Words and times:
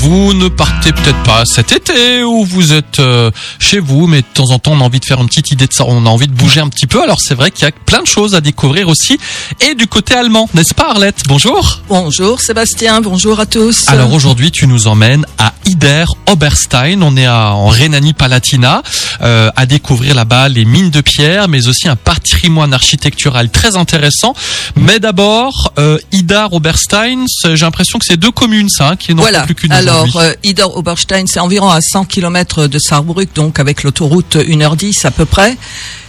vous 0.00 0.32
ne 0.32 0.48
partez 0.48 0.92
peut-être 0.92 1.22
pas 1.24 1.44
cet 1.44 1.72
été 1.72 2.22
ou 2.22 2.42
vous 2.42 2.72
êtes 2.72 3.00
euh, 3.00 3.30
chez 3.58 3.80
vous, 3.80 4.06
mais 4.06 4.22
de 4.22 4.26
temps 4.32 4.50
en 4.50 4.58
temps 4.58 4.72
on 4.72 4.80
a 4.80 4.84
envie 4.84 4.98
de 4.98 5.04
faire 5.04 5.20
une 5.20 5.26
petite 5.26 5.50
idée 5.50 5.66
de 5.66 5.72
ça, 5.74 5.84
on 5.86 6.06
a 6.06 6.08
envie 6.08 6.26
de 6.26 6.32
bouger 6.32 6.60
un 6.60 6.68
petit 6.68 6.86
peu. 6.86 7.02
Alors 7.02 7.18
c'est 7.20 7.34
vrai 7.34 7.50
qu'il 7.50 7.64
y 7.64 7.68
a 7.68 7.72
plein 7.72 8.00
de 8.00 8.06
choses 8.06 8.34
à 8.34 8.40
découvrir 8.40 8.88
aussi 8.88 9.18
et 9.60 9.74
du 9.74 9.86
côté 9.86 10.14
allemand, 10.14 10.48
n'est-ce 10.54 10.72
pas 10.72 10.90
Arlette? 10.90 11.22
Bonjour. 11.28 11.82
Bonjour 11.90 12.40
Sébastien, 12.40 13.02
bonjour 13.02 13.40
à 13.40 13.46
tous. 13.46 13.88
Alors 13.88 14.12
aujourd'hui 14.14 14.50
tu 14.50 14.66
nous 14.66 14.86
emmènes 14.86 15.26
à 15.36 15.52
Ider 15.80 16.04
Oberstein, 16.26 17.00
on 17.02 17.16
est 17.16 17.24
à, 17.24 17.52
en 17.52 17.68
Rhénanie-Palatinat, 17.68 18.82
euh, 19.22 19.50
à 19.56 19.64
découvrir 19.64 20.14
là-bas 20.14 20.50
les 20.50 20.66
mines 20.66 20.90
de 20.90 21.00
pierre, 21.00 21.48
mais 21.48 21.68
aussi 21.68 21.88
un 21.88 21.96
patrimoine 21.96 22.74
architectural 22.74 23.48
très 23.50 23.76
intéressant. 23.76 24.34
Mais 24.76 24.98
d'abord, 25.00 25.72
euh, 25.78 25.98
Ider 26.12 26.44
Oberstein, 26.52 27.24
j'ai 27.44 27.56
l'impression 27.64 27.98
que 27.98 28.04
c'est 28.06 28.18
deux 28.18 28.30
communes 28.30 28.68
ça, 28.68 28.90
hein, 28.90 28.96
qui 28.96 29.14
n'ont 29.14 29.22
Voilà. 29.22 29.44
plus 29.44 29.54
qu'une 29.54 29.72
Alors, 29.72 30.14
euh, 30.16 30.34
Ider 30.44 30.66
Oberstein, 30.74 31.24
c'est 31.26 31.40
environ 31.40 31.70
à 31.70 31.80
100 31.80 32.04
km 32.04 32.66
de 32.66 32.78
Saarbrück, 32.78 33.30
donc 33.34 33.58
avec 33.58 33.82
l'autoroute 33.82 34.36
1h10 34.36 35.06
à 35.06 35.10
peu 35.10 35.24
près. 35.24 35.56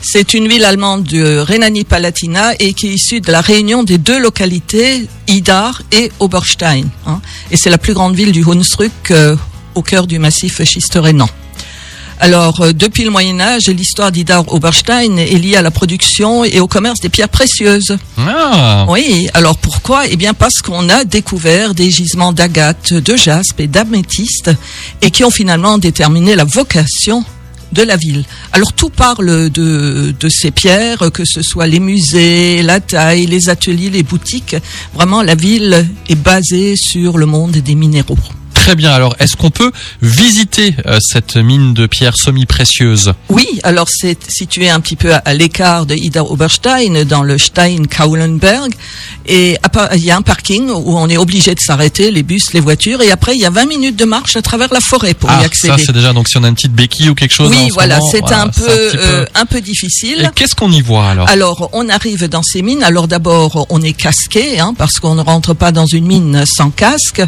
C'est 0.01 0.33
une 0.33 0.49
ville 0.49 0.65
allemande 0.65 1.05
de 1.05 1.37
Rhénanie-Palatinat 1.37 2.55
et 2.59 2.73
qui 2.73 2.87
est 2.87 2.93
issue 2.95 3.21
de 3.21 3.31
la 3.31 3.39
réunion 3.39 3.83
des 3.83 3.97
deux 3.99 4.19
localités, 4.19 5.07
Idar 5.29 5.81
et 5.93 6.11
Oberstein. 6.19 6.87
hein. 7.07 7.21
Et 7.51 7.55
c'est 7.55 7.69
la 7.69 7.77
plus 7.77 7.93
grande 7.93 8.15
ville 8.15 8.33
du 8.33 8.43
Hunsrück, 8.43 8.91
euh, 9.11 9.37
au 9.75 9.81
cœur 9.81 10.07
du 10.07 10.19
massif 10.19 10.63
schiste 10.63 10.97
rhénan. 11.01 11.27
Alors, 12.23 12.61
euh, 12.61 12.71
depuis 12.71 13.03
le 13.03 13.09
Moyen 13.09 13.39
Âge, 13.39 13.63
l'histoire 13.67 14.11
d'Idar 14.11 14.43
Oberstein 14.53 15.17
est 15.17 15.39
liée 15.39 15.55
à 15.55 15.63
la 15.63 15.71
production 15.71 16.43
et 16.45 16.59
au 16.59 16.67
commerce 16.67 16.99
des 16.99 17.09
pierres 17.09 17.29
précieuses. 17.29 17.97
Ah, 18.19 18.85
Oui, 18.87 19.27
alors 19.33 19.57
pourquoi? 19.57 20.05
Eh 20.07 20.17
bien 20.17 20.35
parce 20.35 20.61
qu'on 20.61 20.87
a 20.89 21.03
découvert 21.03 21.73
des 21.73 21.89
gisements 21.89 22.31
d'agate, 22.31 22.93
de 22.93 23.15
jaspe 23.15 23.59
et 23.59 23.65
d'améthyste 23.65 24.51
et 25.01 25.09
qui 25.09 25.23
ont 25.23 25.31
finalement 25.31 25.79
déterminé 25.79 26.35
la 26.35 26.43
vocation 26.43 27.25
de 27.71 27.81
la 27.81 27.95
ville. 27.97 28.23
Alors 28.51 28.73
tout 28.73 28.89
parle 28.91 29.49
de, 29.49 30.13
de 30.19 30.29
ces 30.29 30.51
pierres, 30.51 31.09
que 31.11 31.25
ce 31.25 31.41
soit 31.41 31.65
les 31.65 31.79
musées, 31.79 32.61
la 32.61 32.81
taille, 32.81 33.25
les 33.25 33.49
ateliers, 33.49 33.89
les 33.89 34.03
boutiques. 34.03 34.57
Vraiment, 34.93 35.23
la 35.23 35.33
ville 35.33 35.87
est 36.07 36.15
basée 36.15 36.75
sur 36.75 37.17
le 37.17 37.25
monde 37.25 37.51
des 37.53 37.73
minéraux. 37.75 38.17
Très 38.65 38.75
bien. 38.75 38.91
Alors, 38.91 39.15
est-ce 39.19 39.35
qu'on 39.35 39.49
peut 39.51 39.71
visiter 40.01 40.75
euh, 40.85 40.97
cette 41.01 41.35
mine 41.37 41.73
de 41.73 41.85
pierre 41.87 42.13
semi-précieuse? 42.15 43.13
Oui, 43.29 43.47
alors 43.63 43.87
c'est 43.89 44.17
situé 44.31 44.69
un 44.69 44.79
petit 44.79 44.95
peu 44.95 45.13
à, 45.13 45.17
à 45.17 45.33
l'écart 45.33 45.85
de 45.85 45.95
Ida 45.95 46.23
Oberstein, 46.23 47.03
dans 47.05 47.23
le 47.23 47.37
Stein-Kaulenberg. 47.37 48.71
Et 49.27 49.57
à 49.63 49.69
part- 49.69 49.89
il 49.95 50.03
y 50.03 50.11
a 50.11 50.17
un 50.17 50.21
parking 50.21 50.69
où 50.69 50.97
on 50.97 51.07
est 51.09 51.17
obligé 51.17 51.53
de 51.55 51.59
s'arrêter, 51.59 52.11
les 52.11 52.23
bus, 52.23 52.53
les 52.53 52.59
voitures. 52.59 53.01
Et 53.01 53.11
après, 53.11 53.35
il 53.35 53.41
y 53.41 53.45
a 53.45 53.49
20 53.49 53.65
minutes 53.65 53.95
de 53.95 54.05
marche 54.05 54.35
à 54.35 54.41
travers 54.41 54.73
la 54.73 54.81
forêt 54.81 55.13
pour 55.13 55.29
y 55.29 55.33
Ah, 55.33 55.39
ça 55.39 55.45
accéder. 55.45 55.83
c'est 55.85 55.91
déjà 55.93 56.13
donc 56.13 56.27
si 56.27 56.37
on 56.37 56.43
a 56.43 56.47
une 56.47 56.55
petite 56.55 56.73
béquille 56.73 57.09
ou 57.09 57.15
quelque 57.15 57.33
chose. 57.33 57.49
oui, 57.49 57.69
voilà, 57.73 57.99
c'est 58.11 58.19
voilà, 58.21 58.43
un, 58.43 58.47
peu, 58.47 58.65
euh, 58.67 59.25
un 59.35 59.45
peu 59.45 59.61
difficile. 59.61 60.21
Et 60.31 60.35
qu'est-ce 60.35 60.55
qu'on 60.55 60.71
y 60.71 60.81
voit 60.81 61.07
alors? 61.09 61.27
Alors, 61.29 61.69
on 61.73 61.89
arrive 61.89 62.27
dans 62.27 62.43
ces 62.43 62.61
mines. 62.61 62.83
Alors 62.83 63.07
d'abord, 63.07 63.65
on 63.69 63.81
est 63.81 63.93
casqué, 63.93 64.59
hein, 64.59 64.73
parce 64.77 64.99
qu'on 64.99 65.15
ne 65.15 65.21
rentre 65.21 65.53
pas 65.53 65.71
dans 65.71 65.85
une 65.85 66.05
mine 66.05 66.43
sans 66.45 66.69
casque. 66.71 67.21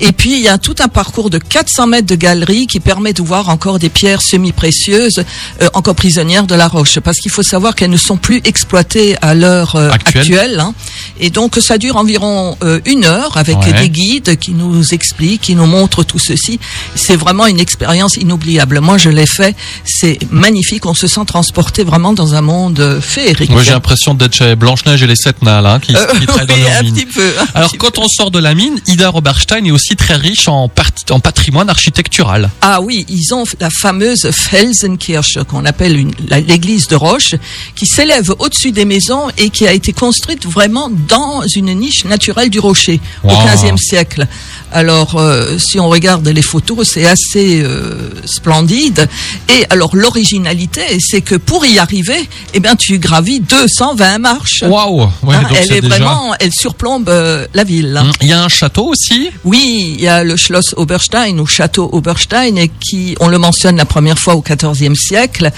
Et 0.00 0.12
puis, 0.12 0.32
il 0.34 0.40
y 0.40 0.48
a 0.48 0.58
tout 0.58 0.75
un 0.80 0.88
parcours 0.88 1.30
de 1.30 1.38
400 1.38 1.86
mètres 1.86 2.06
de 2.06 2.14
galerie 2.14 2.66
qui 2.66 2.80
permet 2.80 3.12
de 3.12 3.22
voir 3.22 3.48
encore 3.48 3.78
des 3.78 3.88
pierres 3.88 4.22
semi-précieuses, 4.22 5.24
euh, 5.62 5.68
encore 5.74 5.94
prisonnières 5.94 6.46
de 6.46 6.54
la 6.54 6.68
roche. 6.68 6.98
Parce 7.00 7.18
qu'il 7.18 7.30
faut 7.30 7.42
savoir 7.42 7.74
qu'elles 7.74 7.90
ne 7.90 7.96
sont 7.96 8.16
plus 8.16 8.40
exploitées 8.44 9.16
à 9.22 9.34
l'heure 9.34 9.76
euh, 9.76 9.90
Actuelle. 9.90 10.20
actuelle. 10.22 10.60
hein. 10.60 10.74
Et 11.20 11.30
donc, 11.30 11.56
ça 11.56 11.78
dure 11.78 11.96
environ 11.96 12.56
euh, 12.62 12.80
une 12.84 13.04
heure 13.04 13.36
avec 13.36 13.56
Ouais. 13.58 13.72
des 13.72 13.88
guides 13.88 14.38
qui 14.38 14.52
nous 14.52 14.92
expliquent, 14.92 15.40
qui 15.40 15.54
nous 15.54 15.66
montrent 15.66 16.02
tout 16.04 16.18
ceci. 16.18 16.60
C'est 16.94 17.16
vraiment 17.16 17.46
une 17.46 17.58
expérience 17.60 18.16
inoubliable. 18.16 18.80
Moi, 18.80 18.98
je 18.98 19.08
l'ai 19.08 19.26
fait. 19.26 19.56
C'est 19.84 20.18
magnifique. 20.30 20.84
On 20.86 20.94
se 20.94 21.06
sent 21.06 21.24
transporté 21.26 21.84
vraiment 21.84 22.12
dans 22.12 22.34
un 22.34 22.42
monde 22.42 22.78
euh, 22.80 23.00
féerique. 23.00 23.50
Moi 23.50 23.62
j'ai 23.62 23.70
l'impression 23.72 24.14
d'être 24.14 24.34
chez 24.34 24.54
Blanche-Neige 24.56 25.02
et 25.02 25.06
les 25.06 25.16
sept 25.16 25.42
nains 25.42 25.60
là, 25.62 25.78
qui, 25.80 25.94
qui 25.94 26.26
travaillent 26.26 26.46
dans 26.46 26.54
oui, 26.54 26.60
leur 26.62 26.78
un 26.78 26.82
mine. 26.82 26.94
petit 26.94 27.06
peu. 27.06 27.32
Alors 27.54 27.72
quand 27.78 27.98
on 27.98 28.06
sort 28.08 28.30
de 28.30 28.38
la 28.38 28.54
mine, 28.54 28.78
Ida 28.86 29.10
Oberstein 29.14 29.64
est 29.64 29.70
aussi 29.70 29.96
très 29.96 30.16
riche 30.16 30.48
en, 30.48 30.65
part- 30.68 30.90
en 31.10 31.20
patrimoine 31.20 31.68
architectural. 31.70 32.50
Ah 32.60 32.80
oui, 32.80 33.04
ils 33.08 33.32
ont 33.34 33.44
la 33.60 33.70
fameuse 33.70 34.30
Felsenkirche 34.32 35.38
qu'on 35.48 35.64
appelle 35.64 35.96
une- 35.98 36.12
la- 36.28 36.40
l'église 36.40 36.88
de 36.88 36.96
roche, 36.96 37.34
qui 37.74 37.86
s'élève 37.86 38.32
au-dessus 38.38 38.72
des 38.72 38.84
maisons 38.84 39.28
et 39.38 39.50
qui 39.50 39.66
a 39.66 39.72
été 39.72 39.92
construite 39.92 40.46
vraiment 40.46 40.90
dans 41.08 41.42
une 41.54 41.72
niche 41.74 42.04
naturelle 42.04 42.50
du 42.50 42.58
rocher 42.58 43.00
au 43.24 43.28
Wow. 43.28 43.36
XVe 43.46 43.76
siècle. 43.78 44.26
Alors, 44.72 45.16
euh, 45.16 45.58
si 45.58 45.78
on 45.78 45.88
regarde 45.88 46.26
les 46.26 46.42
photos, 46.42 46.88
c'est 46.92 47.06
assez 47.06 47.62
euh, 47.62 48.10
splendide. 48.24 49.08
Et 49.48 49.64
alors, 49.70 49.94
l'originalité, 49.94 50.82
c'est 51.00 51.20
que 51.20 51.34
pour 51.36 51.64
y 51.66 51.78
arriver, 51.78 52.28
eh 52.54 52.60
bien, 52.60 52.74
tu 52.76 52.98
gravis 52.98 53.40
220 53.40 54.18
marches. 54.18 54.62
Waouh 54.66 55.02
ouais, 55.22 55.34
Hein, 55.36 55.42
elle 55.54 55.72
est 55.72 55.80
déjà- 55.80 55.96
vraiment, 55.96 56.34
elle 56.40 56.52
surplombe 56.52 57.08
euh, 57.08 57.46
la 57.54 57.64
ville. 57.64 57.96
Hum, 58.00 58.10
Il 58.20 58.28
y 58.28 58.32
a 58.32 58.42
un 58.42 58.48
château 58.48 58.86
aussi? 58.88 59.30
Oui, 59.44 59.94
il 59.98 60.00
y 60.02 60.08
a 60.08 60.24
le 60.24 60.36
Schloss 60.36 60.55
Oberstein 60.76 61.38
ou 61.38 61.46
château 61.46 61.88
Oberstein 61.92 62.56
et 62.56 62.68
qui, 62.68 63.16
on 63.20 63.28
le 63.28 63.38
mentionne 63.38 63.76
la 63.76 63.84
première 63.84 64.18
fois 64.18 64.34
au 64.34 64.42
XIVe 64.42 64.94
siècle. 64.94 65.50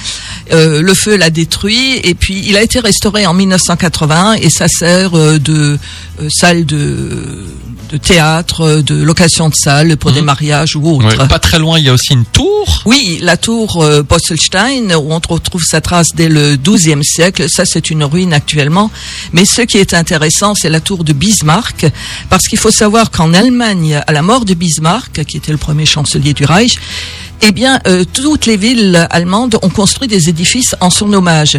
Euh, 0.52 0.82
le 0.82 0.94
feu 0.94 1.16
l'a 1.16 1.30
détruit 1.30 2.00
et 2.02 2.14
puis 2.14 2.42
il 2.46 2.56
a 2.56 2.62
été 2.62 2.80
restauré 2.80 3.26
en 3.26 3.34
1981 3.34 4.34
et 4.34 4.50
ça 4.50 4.66
sert 4.68 5.16
euh, 5.16 5.38
de 5.38 5.78
euh, 6.20 6.28
salle 6.30 6.66
de, 6.66 7.46
de 7.88 7.96
théâtre, 7.96 8.82
de 8.82 8.94
location 9.02 9.48
de 9.48 9.54
salle 9.54 9.96
pour 9.96 10.12
des 10.12 10.22
mariages 10.22 10.76
ou 10.76 10.96
autres. 10.96 11.18
Ouais, 11.18 11.28
Pas 11.28 11.38
très 11.38 11.58
loin, 11.58 11.78
il 11.78 11.84
y 11.84 11.88
a 11.88 11.92
aussi 11.92 12.12
une 12.12 12.24
tour. 12.24 12.82
Oui, 12.84 13.18
la 13.22 13.36
tour 13.36 13.82
euh, 13.82 14.02
Bosselstein, 14.02 14.94
où 14.94 15.12
on 15.12 15.20
retrouve 15.28 15.64
sa 15.64 15.80
trace 15.80 16.08
dès 16.14 16.28
le 16.28 16.56
XIIe 16.56 17.04
siècle, 17.04 17.48
ça 17.48 17.64
c'est 17.64 17.90
une 17.90 18.04
ruine 18.04 18.32
actuellement. 18.32 18.90
Mais 19.32 19.44
ce 19.44 19.62
qui 19.62 19.78
est 19.78 19.94
intéressant, 19.94 20.54
c'est 20.54 20.70
la 20.70 20.80
tour 20.80 21.04
de 21.04 21.12
Bismarck, 21.12 21.86
parce 22.30 22.46
qu'il 22.46 22.58
faut 22.58 22.70
savoir 22.70 23.10
qu'en 23.10 23.32
Allemagne, 23.34 24.02
à 24.06 24.12
la 24.12 24.22
mort 24.22 24.44
de 24.44 24.54
Bismarck, 24.54 25.24
qui 25.24 25.36
était 25.36 25.52
le 25.52 25.58
premier 25.58 25.86
chancelier 25.86 26.34
du 26.34 26.44
Reich, 26.44 26.78
eh 27.42 27.52
bien, 27.52 27.78
euh, 27.86 28.04
toutes 28.12 28.46
les 28.46 28.56
villes 28.56 29.06
allemandes 29.10 29.58
ont 29.62 29.68
construit 29.68 30.08
des 30.08 30.28
édifices 30.28 30.74
en 30.80 30.90
son 30.90 31.12
hommage. 31.12 31.58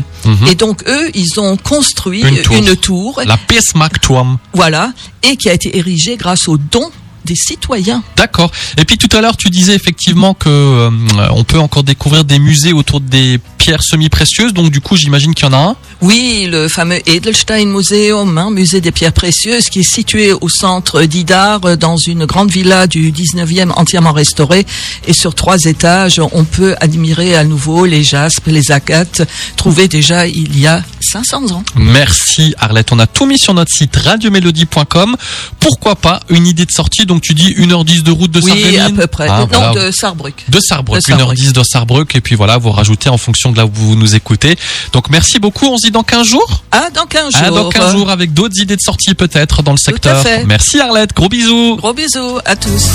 Et 0.50 0.56
donc, 0.56 0.84
eux, 0.88 1.10
ils 1.14 1.40
ont 1.40 1.58
construit 1.58 2.24
Mhm. 2.24 2.30
Une 2.36 2.42
tour. 2.42 2.56
une 2.58 2.76
tour, 2.76 3.22
La 3.26 3.38
Bismarckturm. 3.48 4.38
voilà, 4.54 4.92
et 5.24 5.36
qui 5.38 5.50
a 5.50 5.54
été 5.54 5.78
érigée 5.78 6.18
grâce 6.18 6.48
aux 6.48 6.58
dons 6.58 6.90
des 7.26 7.36
citoyens. 7.36 8.02
D'accord. 8.16 8.50
Et 8.78 8.86
puis 8.86 8.98
tout 8.98 9.16
à 9.16 9.22
l'heure, 9.22 9.36
tu 9.38 9.50
disais 9.50 9.76
effectivement 9.76 10.34
que 10.34 10.50
euh, 10.50 10.90
on 11.32 11.44
peut 11.44 11.60
encore 11.60 11.84
découvrir 11.84 12.24
des 12.24 12.40
musées 12.40 12.74
autour 12.74 13.02
des 13.02 13.40
pierres 13.70 13.84
semi-précieuses. 13.84 14.52
Donc 14.52 14.72
du 14.72 14.82
coup, 14.82 14.96
j'imagine 14.98 15.36
qu'il 15.36 15.46
y 15.46 15.50
en 15.50 15.54
a 15.54 15.58
un. 15.58 15.76
Oui, 16.02 16.48
le 16.50 16.68
fameux 16.70 17.08
Edelstein 17.08 17.66
Museum, 17.68 18.36
hein, 18.36 18.50
musée 18.50 18.82
des 18.82 18.92
pierres 18.92 19.14
précieuses, 19.14 19.70
qui 19.70 19.82
est 19.82 19.92
situé 19.92 20.34
au 20.34 20.50
centre 20.50 21.04
d'Idar, 21.04 21.64
euh, 21.66 21.76
dans 21.76 21.98
une 21.98 22.26
grande 22.26 22.50
villa 22.50 22.88
du 22.88 23.12
19e 23.12 23.72
entièrement 23.76 24.12
restaurée. 24.12 24.66
Et 25.06 25.14
sur 25.14 25.36
trois 25.36 25.58
étages, 25.66 26.20
on 26.32 26.46
peut 26.46 26.76
admirer 26.82 27.36
à 27.36 27.44
nouveau 27.44 27.86
les 27.86 28.04
jaspes, 28.04 28.48
les 28.48 28.72
agates, 28.72 29.22
trouvées 29.56 29.88
déjà 29.88 30.26
il 30.26 30.60
y 30.60 30.66
a 30.66 30.82
500 31.12 31.52
ans. 31.52 31.64
Merci 31.76 32.56
Arlette. 32.58 32.92
On 32.92 32.98
a 32.98 33.06
tout 33.06 33.28
mis 33.28 33.38
sur 33.38 33.54
notre 33.54 33.72
site 33.72 33.96
radiomélodie.com. 33.96 35.16
Pourquoi 35.60 35.96
pas 35.96 36.22
une 36.30 36.48
idée 36.48 36.66
de 36.66 36.72
sortie? 36.72 37.06
Donc 37.06 37.22
tu 37.22 37.36
dis 37.36 37.54
1h10 37.54 38.02
de 38.02 38.12
route 38.12 38.32
de 38.32 38.42
oui, 38.42 38.78
à 38.80 38.90
peu 38.90 39.06
près. 39.06 39.28
Ah, 39.30 39.42
non, 39.42 39.48
voilà. 39.52 39.86
de 39.86 39.92
Sarrebruck, 39.92 40.46
De 40.50 40.60
Sarrebruck. 40.60 41.02
1h10 41.02 41.52
de 41.52 41.62
Sarrebruck, 41.64 42.16
et 42.16 42.22
puis 42.22 42.34
voilà, 42.36 42.58
vous 42.58 42.72
rajoutez 42.72 43.10
en 43.10 43.18
fonction 43.18 43.52
de 43.52 43.59
là 43.60 43.66
où 43.66 43.70
vous 43.74 43.96
nous 43.96 44.16
écoutez. 44.16 44.56
Donc 44.94 45.10
merci 45.10 45.38
beaucoup, 45.40 45.66
on 45.68 45.78
se 45.78 45.88
dit 45.88 45.92
dans 45.92 46.04
15 46.04 46.26
jours? 46.26 46.64
Ah, 46.72 46.90
dans 46.94 47.06
15 47.06 47.34
jours. 47.34 47.42
Ah, 47.44 47.50
dans 47.52 47.70
15 47.70 47.92
jours 47.92 48.10
avec 48.10 48.34
d'autres 48.34 48.58
iddes 48.60 48.70
de 48.76 48.78
sortie 48.80 49.14
peut-être 49.14 49.64
dans 49.64 49.74
le 49.74 49.78
Tout 49.78 49.92
à 49.92 49.94
secteur. 49.94 50.22
fait. 50.22 50.46
Merci 50.46 50.80
Arlette, 50.80 51.14
gros 51.14 51.28
bisous 51.30 51.76
Gros 51.78 51.94
bisous 51.94 52.40
à 52.46 52.56
tous. 52.56 52.90